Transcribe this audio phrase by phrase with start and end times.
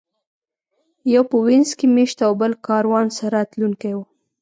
[1.13, 3.99] یو په وینز کې مېشت او بل کاروان سره تلونکی و.